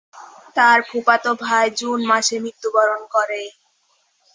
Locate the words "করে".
3.15-3.41